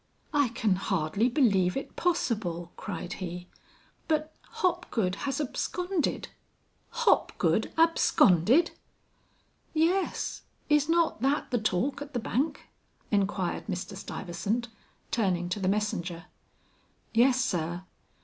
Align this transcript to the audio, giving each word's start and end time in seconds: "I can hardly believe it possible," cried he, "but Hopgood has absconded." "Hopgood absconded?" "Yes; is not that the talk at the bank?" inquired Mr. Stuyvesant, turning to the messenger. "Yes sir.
"I 0.33 0.47
can 0.49 0.77
hardly 0.77 1.29
believe 1.29 1.77
it 1.77 1.95
possible," 1.95 2.71
cried 2.75 3.13
he, 3.21 3.47
"but 4.07 4.33
Hopgood 4.49 5.13
has 5.29 5.39
absconded." 5.39 6.29
"Hopgood 7.05 7.71
absconded?" 7.77 8.71
"Yes; 9.75 10.41
is 10.69 10.89
not 10.89 11.21
that 11.21 11.51
the 11.51 11.59
talk 11.59 12.01
at 12.01 12.13
the 12.13 12.19
bank?" 12.19 12.61
inquired 13.11 13.67
Mr. 13.67 13.95
Stuyvesant, 13.95 14.69
turning 15.11 15.49
to 15.49 15.59
the 15.59 15.69
messenger. 15.69 16.25
"Yes 17.13 17.39
sir. 17.39 17.83